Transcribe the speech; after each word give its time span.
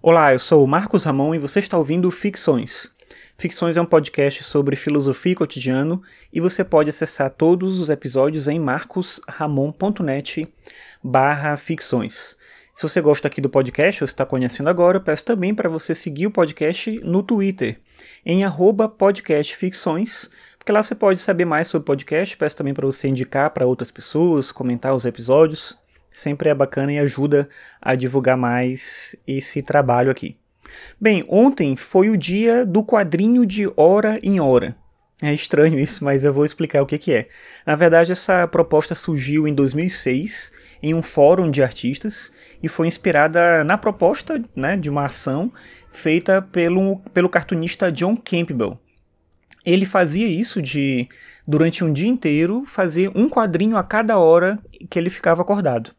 Olá, 0.00 0.32
eu 0.32 0.38
sou 0.38 0.62
o 0.62 0.66
Marcos 0.68 1.02
Ramon 1.02 1.34
e 1.34 1.40
você 1.40 1.58
está 1.58 1.76
ouvindo 1.76 2.08
Ficções. 2.12 2.88
Ficções 3.36 3.76
é 3.76 3.82
um 3.82 3.84
podcast 3.84 4.44
sobre 4.44 4.76
filosofia 4.76 5.32
e 5.32 5.34
cotidiano 5.34 6.00
e 6.32 6.40
você 6.40 6.62
pode 6.62 6.88
acessar 6.88 7.30
todos 7.30 7.80
os 7.80 7.88
episódios 7.88 8.46
em 8.46 8.60
marcosramon.net 8.60 10.46
barra 11.02 11.56
ficções. 11.56 12.36
Se 12.76 12.82
você 12.82 13.00
gosta 13.00 13.26
aqui 13.26 13.40
do 13.40 13.50
podcast 13.50 14.04
ou 14.04 14.06
está 14.06 14.24
conhecendo 14.24 14.70
agora, 14.70 14.98
eu 14.98 15.02
peço 15.02 15.24
também 15.24 15.52
para 15.52 15.68
você 15.68 15.96
seguir 15.96 16.28
o 16.28 16.30
podcast 16.30 17.00
no 17.02 17.20
Twitter, 17.20 17.80
em 18.24 18.42
podcastficções, 18.96 20.30
porque 20.56 20.70
lá 20.70 20.80
você 20.80 20.94
pode 20.94 21.18
saber 21.18 21.44
mais 21.44 21.66
sobre 21.66 21.82
o 21.82 21.86
podcast, 21.86 22.36
peço 22.36 22.56
também 22.56 22.72
para 22.72 22.86
você 22.86 23.08
indicar 23.08 23.50
para 23.50 23.66
outras 23.66 23.90
pessoas, 23.90 24.52
comentar 24.52 24.94
os 24.94 25.04
episódios 25.04 25.76
sempre 26.18 26.48
é 26.48 26.54
bacana 26.54 26.92
e 26.92 26.98
ajuda 26.98 27.48
a 27.80 27.94
divulgar 27.94 28.36
mais 28.36 29.16
esse 29.26 29.62
trabalho 29.62 30.10
aqui. 30.10 30.36
Bem, 31.00 31.24
ontem 31.28 31.76
foi 31.76 32.10
o 32.10 32.16
dia 32.16 32.66
do 32.66 32.84
quadrinho 32.84 33.46
de 33.46 33.70
hora 33.76 34.18
em 34.22 34.40
hora. 34.40 34.76
É 35.20 35.32
estranho 35.32 35.78
isso, 35.78 36.04
mas 36.04 36.24
eu 36.24 36.32
vou 36.32 36.44
explicar 36.44 36.82
o 36.82 36.86
que, 36.86 36.98
que 36.98 37.12
é. 37.12 37.28
Na 37.66 37.74
verdade, 37.74 38.12
essa 38.12 38.46
proposta 38.46 38.94
surgiu 38.94 39.48
em 39.48 39.54
2006 39.54 40.52
em 40.80 40.94
um 40.94 41.02
fórum 41.02 41.50
de 41.50 41.62
artistas 41.62 42.32
e 42.62 42.68
foi 42.68 42.86
inspirada 42.86 43.64
na 43.64 43.76
proposta 43.76 44.42
né, 44.54 44.76
de 44.76 44.88
uma 44.88 45.06
ação 45.06 45.52
feita 45.90 46.40
pelo, 46.40 46.98
pelo 47.12 47.28
cartunista 47.28 47.90
John 47.90 48.16
Campbell. 48.16 48.78
Ele 49.64 49.84
fazia 49.84 50.26
isso 50.26 50.62
de, 50.62 51.08
durante 51.46 51.84
um 51.84 51.92
dia 51.92 52.08
inteiro, 52.08 52.64
fazer 52.66 53.10
um 53.14 53.28
quadrinho 53.28 53.76
a 53.76 53.82
cada 53.82 54.18
hora 54.18 54.58
que 54.88 54.98
ele 54.98 55.10
ficava 55.10 55.42
acordado. 55.42 55.90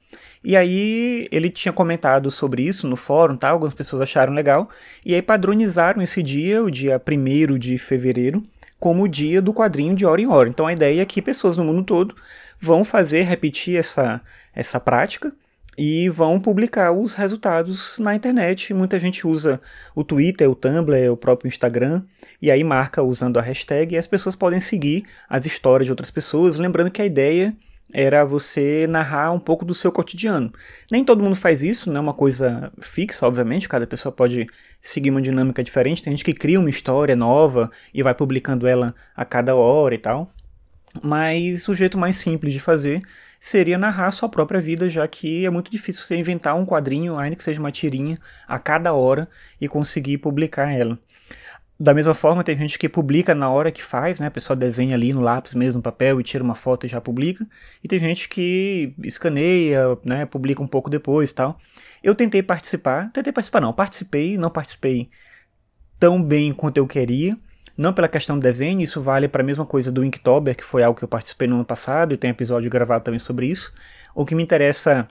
E 0.44 0.56
aí 0.56 1.28
ele 1.32 1.50
tinha 1.50 1.74
comentado 1.74 2.32
sobre 2.32 2.64
isso 2.64 2.88
no 2.88 2.96
fórum, 2.96 3.36
tá? 3.36 3.50
algumas 3.50 3.74
pessoas 3.74 4.02
acharam 4.02 4.34
legal, 4.34 4.70
e 5.06 5.14
aí 5.14 5.22
padronizaram 5.22 6.02
esse 6.02 6.24
dia, 6.24 6.64
o 6.64 6.72
dia 6.72 7.02
1 7.06 7.58
de 7.58 7.78
fevereiro, 7.78 8.44
como 8.80 9.04
o 9.04 9.08
dia 9.08 9.42
do 9.42 9.54
quadrinho 9.54 9.94
de 9.94 10.06
hora 10.06 10.22
em 10.22 10.28
hora. 10.28 10.48
Então 10.48 10.66
a 10.66 10.74
ideia 10.74 11.02
é 11.02 11.06
que 11.06 11.22
pessoas 11.22 11.58
no 11.58 11.66
mundo 11.66 11.84
todo 11.84 12.16
vão 12.60 12.86
fazer, 12.86 13.24
repetir 13.24 13.78
essa, 13.78 14.22
essa 14.56 14.80
prática, 14.80 15.34
e 15.80 16.10
vão 16.10 16.42
publicar 16.42 16.92
os 16.92 17.14
resultados 17.14 17.98
na 18.00 18.14
internet. 18.14 18.74
Muita 18.74 19.00
gente 19.00 19.26
usa 19.26 19.62
o 19.96 20.04
Twitter, 20.04 20.52
o 20.52 20.54
Tumblr, 20.54 21.10
o 21.10 21.16
próprio 21.16 21.48
Instagram, 21.48 22.04
e 22.42 22.52
aí 22.52 22.66
marca 22.66 23.02
usando 23.02 23.40
a 23.40 23.42
hashtag, 23.42 23.96
e 23.96 23.98
as 23.98 24.06
pessoas 24.06 24.36
podem 24.36 24.60
seguir 24.60 25.06
as 25.30 25.46
histórias 25.46 25.86
de 25.86 25.92
outras 25.94 26.12
pessoas, 26.12 26.58
lembrando 26.58 26.92
que 26.92 27.02
a 27.02 27.06
ideia 27.06 27.56
era 27.94 28.26
você 28.26 28.88
narrar 28.88 29.32
um 29.32 29.40
pouco 29.40 29.64
do 29.64 29.74
seu 29.74 29.90
cotidiano. 29.90 30.52
Nem 30.92 31.02
todo 31.02 31.24
mundo 31.24 31.36
faz 31.38 31.64
isso, 31.64 31.90
não 31.90 31.98
é 31.98 32.02
uma 32.02 32.14
coisa 32.14 32.74
fixa, 32.82 33.26
obviamente, 33.26 33.70
cada 33.70 33.88
pessoa 33.88 34.12
pode 34.12 34.48
seguir 34.82 35.12
uma 35.12 35.22
dinâmica 35.22 35.64
diferente. 35.64 36.04
Tem 36.04 36.12
gente 36.12 36.26
que 36.26 36.34
cria 36.34 36.60
uma 36.60 36.70
história 36.70 37.16
nova 37.16 37.72
e 37.94 38.04
vai 38.04 38.14
publicando 38.14 38.68
ela 38.68 38.94
a 39.16 39.24
cada 39.24 39.56
hora 39.56 39.96
e 39.96 39.98
tal. 39.98 40.30
Mas 41.02 41.68
o 41.70 41.76
jeito 41.76 41.98
mais 41.98 42.18
simples 42.18 42.52
de 42.52 42.60
fazer 42.60 43.02
seria 43.40 43.78
narrar 43.78 44.12
sua 44.12 44.30
própria 44.30 44.60
vida, 44.60 44.90
já 44.90 45.08
que 45.08 45.46
é 45.46 45.50
muito 45.50 45.72
difícil 45.72 46.04
você 46.04 46.16
inventar 46.16 46.56
um 46.56 46.66
quadrinho, 46.66 47.18
ainda 47.18 47.36
que 47.36 47.44
seja 47.44 47.60
uma 47.60 47.72
tirinha, 47.72 48.18
a 48.48 48.60
cada 48.60 48.94
hora 48.94 49.30
e 49.60 49.68
conseguir 49.68 50.18
publicar 50.18 50.72
ela. 50.72 51.00
Da 51.80 51.94
mesma 51.94 52.14
forma, 52.14 52.44
tem 52.44 52.58
gente 52.58 52.78
que 52.78 52.90
publica 52.90 53.34
na 53.34 53.50
hora 53.50 53.72
que 53.72 53.82
faz, 53.82 54.20
né? 54.20 54.28
A 54.28 54.32
pessoa 54.32 54.54
desenha 54.54 54.96
ali 54.96 55.14
no 55.14 55.22
lápis 55.22 55.54
mesmo, 55.54 55.78
no 55.80 55.84
papel, 55.84 56.20
e 56.20 56.24
tira 56.24 56.44
uma 56.44 56.56
foto 56.56 56.86
e 56.86 56.90
já 56.90 57.00
publica. 57.00 57.48
E 57.82 57.88
tem 57.88 57.98
gente 57.98 58.28
que 58.28 58.94
escaneia, 59.02 59.98
né? 60.04 60.26
Publica 60.26 60.62
um 60.62 60.68
pouco 60.68 60.90
depois 60.90 61.32
tal. 61.32 61.58
Eu 62.04 62.14
tentei 62.14 62.44
participar, 62.44 63.10
tentei 63.14 63.32
participar 63.32 63.62
não, 63.62 63.72
participei, 63.72 64.38
não 64.38 64.50
participei 64.50 65.10
tão 65.98 66.22
bem 66.22 66.54
quanto 66.54 66.78
eu 66.78 66.88
queria. 66.88 67.38
Não 67.80 67.94
pela 67.94 68.10
questão 68.10 68.38
do 68.38 68.44
desenho, 68.44 68.82
isso 68.82 69.02
vale 69.02 69.30
para 69.30 69.42
a 69.42 69.46
mesma 69.46 69.66
coisa 69.66 69.90
do 69.90 70.04
Inktober, 70.04 70.54
que 70.54 70.66
foi 70.66 70.84
algo 70.84 71.00
que 71.00 71.06
eu 71.06 71.08
participei 71.08 71.48
no 71.48 71.56
ano 71.56 71.64
passado 71.64 72.14
e 72.14 72.18
tem 72.18 72.30
episódio 72.30 72.70
gravado 72.70 73.06
também 73.06 73.22
sobre 73.22 73.46
isso. 73.46 73.74
O 74.14 74.26
que 74.26 74.36
me 74.36 74.44
interessa 74.44 75.08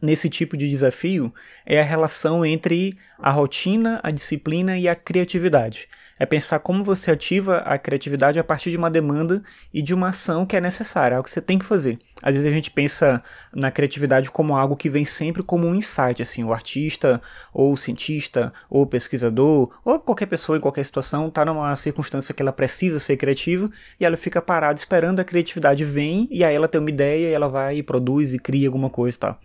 nesse 0.00 0.28
tipo 0.28 0.56
de 0.56 0.68
desafio 0.68 1.32
é 1.64 1.80
a 1.80 1.84
relação 1.84 2.44
entre 2.44 2.96
a 3.18 3.30
rotina, 3.30 4.00
a 4.02 4.10
disciplina 4.10 4.78
e 4.78 4.88
a 4.88 4.94
criatividade. 4.94 5.88
É 6.20 6.26
pensar 6.26 6.58
como 6.58 6.82
você 6.82 7.12
ativa 7.12 7.58
a 7.58 7.78
criatividade 7.78 8.40
a 8.40 8.44
partir 8.44 8.72
de 8.72 8.76
uma 8.76 8.90
demanda 8.90 9.40
e 9.72 9.80
de 9.80 9.94
uma 9.94 10.08
ação 10.08 10.44
que 10.44 10.56
é 10.56 10.60
necessária, 10.60 11.16
algo 11.16 11.28
que 11.28 11.32
você 11.32 11.40
tem 11.40 11.58
que 11.58 11.64
fazer. 11.64 11.96
Às 12.20 12.34
vezes 12.34 12.50
a 12.50 12.52
gente 12.52 12.72
pensa 12.72 13.22
na 13.54 13.70
criatividade 13.70 14.28
como 14.28 14.56
algo 14.56 14.76
que 14.76 14.90
vem 14.90 15.04
sempre 15.04 15.44
como 15.44 15.68
um 15.68 15.76
insight, 15.76 16.20
assim, 16.20 16.42
o 16.42 16.52
artista, 16.52 17.22
ou 17.54 17.72
o 17.72 17.76
cientista, 17.76 18.52
ou 18.68 18.82
o 18.82 18.86
pesquisador, 18.86 19.72
ou 19.84 20.00
qualquer 20.00 20.26
pessoa 20.26 20.58
em 20.58 20.60
qualquer 20.60 20.84
situação 20.84 21.28
está 21.28 21.44
numa 21.44 21.76
circunstância 21.76 22.34
que 22.34 22.42
ela 22.42 22.52
precisa 22.52 22.98
ser 22.98 23.16
criativa 23.16 23.70
e 24.00 24.04
ela 24.04 24.16
fica 24.16 24.42
parada 24.42 24.76
esperando 24.76 25.20
a 25.20 25.24
criatividade 25.24 25.84
vem 25.84 26.26
e 26.32 26.42
aí 26.42 26.54
ela 26.54 26.66
tem 26.66 26.80
uma 26.80 26.90
ideia 26.90 27.30
e 27.30 27.32
ela 27.32 27.48
vai 27.48 27.76
e 27.76 27.82
produz 27.82 28.34
e 28.34 28.40
cria 28.40 28.66
alguma 28.66 28.90
coisa 28.90 29.16
e 29.16 29.20
tal 29.20 29.40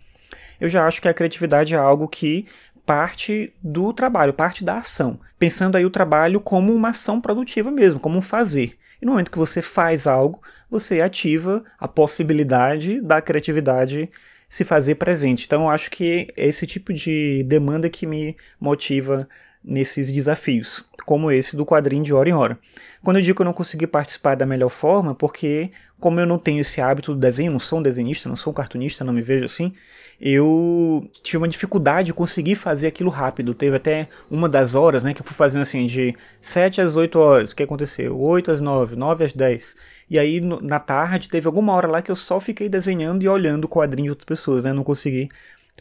eu 0.60 0.68
já 0.68 0.86
acho 0.86 1.00
que 1.00 1.08
a 1.08 1.14
criatividade 1.14 1.74
é 1.74 1.78
algo 1.78 2.08
que 2.08 2.46
parte 2.84 3.52
do 3.62 3.92
trabalho, 3.92 4.32
parte 4.32 4.64
da 4.64 4.78
ação. 4.78 5.18
Pensando 5.38 5.76
aí 5.76 5.84
o 5.84 5.90
trabalho 5.90 6.40
como 6.40 6.74
uma 6.74 6.90
ação 6.90 7.20
produtiva 7.20 7.70
mesmo, 7.70 8.00
como 8.00 8.18
um 8.18 8.22
fazer. 8.22 8.76
E 9.00 9.06
no 9.06 9.12
momento 9.12 9.30
que 9.30 9.38
você 9.38 9.62
faz 9.62 10.06
algo, 10.06 10.40
você 10.70 11.00
ativa 11.00 11.64
a 11.78 11.88
possibilidade 11.88 13.00
da 13.00 13.20
criatividade 13.20 14.10
se 14.48 14.64
fazer 14.64 14.96
presente. 14.96 15.46
Então 15.46 15.62
eu 15.62 15.70
acho 15.70 15.90
que 15.90 16.28
é 16.36 16.48
esse 16.48 16.66
tipo 16.66 16.92
de 16.92 17.42
demanda 17.44 17.88
que 17.88 18.06
me 18.06 18.36
motiva 18.60 19.28
nesses 19.64 20.12
desafios, 20.12 20.84
como 21.06 21.30
esse 21.30 21.56
do 21.56 21.64
quadrinho 21.64 22.04
de 22.04 22.12
hora 22.12 22.28
em 22.28 22.32
hora. 22.32 22.58
Quando 23.02 23.16
eu 23.16 23.22
digo 23.22 23.36
que 23.36 23.42
eu 23.42 23.46
não 23.46 23.52
consegui 23.52 23.86
participar 23.86 24.36
da 24.36 24.44
melhor 24.44 24.68
forma, 24.68 25.14
porque 25.14 25.70
como 25.98 26.20
eu 26.20 26.26
não 26.26 26.38
tenho 26.38 26.60
esse 26.60 26.80
hábito 26.80 27.14
do 27.14 27.20
desenho, 27.20 27.52
não 27.52 27.58
sou 27.58 27.78
um 27.78 27.82
desenhista, 27.82 28.28
não 28.28 28.36
sou 28.36 28.50
um 28.50 28.54
cartunista, 28.54 29.04
não 29.04 29.12
me 29.12 29.22
vejo 29.22 29.46
assim, 29.46 29.72
eu 30.20 31.08
tive 31.22 31.38
uma 31.38 31.48
dificuldade 31.48 32.06
de 32.06 32.14
conseguir 32.14 32.54
fazer 32.56 32.86
aquilo 32.86 33.10
rápido. 33.10 33.54
Teve 33.54 33.76
até 33.76 34.08
uma 34.30 34.48
das 34.48 34.74
horas, 34.74 35.02
né, 35.02 35.14
que 35.14 35.20
eu 35.20 35.24
fui 35.24 35.34
fazendo 35.34 35.62
assim, 35.62 35.86
de 35.86 36.14
7 36.40 36.80
às 36.80 36.96
8 36.96 37.18
horas, 37.18 37.50
o 37.50 37.56
que 37.56 37.62
aconteceu? 37.62 38.18
8 38.18 38.50
às 38.50 38.60
9, 38.60 38.96
9 38.96 39.24
às 39.24 39.32
10. 39.32 39.76
E 40.08 40.18
aí, 40.18 40.40
no, 40.40 40.60
na 40.60 40.78
tarde, 40.78 41.28
teve 41.28 41.46
alguma 41.46 41.72
hora 41.72 41.88
lá 41.88 42.02
que 42.02 42.10
eu 42.10 42.16
só 42.16 42.38
fiquei 42.38 42.68
desenhando 42.68 43.22
e 43.22 43.28
olhando 43.28 43.64
o 43.64 43.68
quadrinho 43.68 44.06
de 44.06 44.10
outras 44.10 44.26
pessoas, 44.26 44.64
né, 44.64 44.72
não 44.72 44.84
consegui 44.84 45.28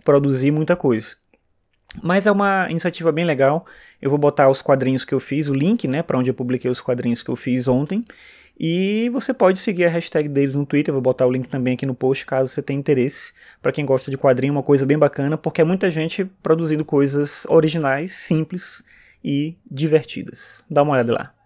produzir 0.04 0.52
muita 0.52 0.76
coisa. 0.76 1.16
Mas 2.02 2.26
é 2.26 2.32
uma 2.32 2.70
iniciativa 2.70 3.12
bem 3.12 3.26
legal. 3.26 3.66
Eu 4.02 4.10
vou 4.10 4.20
botar 4.20 4.50
os 4.50 4.62
quadrinhos 4.62 5.06
que 5.06 5.14
eu 5.14 5.20
fiz, 5.20 5.48
o 5.48 5.54
link, 5.54 5.88
né, 5.88 6.02
para 6.02 6.18
onde 6.18 6.30
eu 6.30 6.34
publiquei 6.34 6.70
os 6.70 6.82
quadrinhos 6.82 7.22
que 7.22 7.30
eu 7.30 7.36
fiz 7.36 7.68
ontem. 7.68 8.06
E 8.60 9.10
você 9.12 9.34
pode 9.34 9.60
seguir 9.60 9.86
a 9.86 9.90
hashtag 9.90 10.30
deles 10.30 10.54
no 10.54 10.66
Twitter, 10.66 10.92
eu 10.92 10.94
vou 10.94 11.02
botar 11.02 11.26
o 11.26 11.32
link 11.32 11.48
também 11.48 11.74
aqui 11.74 11.86
no 11.86 11.96
post 11.96 12.26
caso 12.26 12.48
você 12.48 12.62
tenha 12.62 12.80
interesse. 12.80 13.34
Para 13.62 13.72
quem 13.72 13.86
gosta 13.86 14.12
de 14.12 14.18
quadrinho, 14.18 14.54
uma 14.54 14.64
coisa 14.64 14.86
bem 14.86 14.98
bacana, 14.98 15.38
porque 15.38 15.62
é 15.62 15.64
muita 15.64 15.90
gente 15.90 16.26
produzindo 16.42 16.86
coisas 16.86 17.46
originais, 17.50 18.12
simples 18.12 18.84
e 19.24 19.58
divertidas. 19.70 20.64
Dá 20.70 20.84
uma 20.84 20.94
olhada 20.94 21.14
lá. 21.14 21.43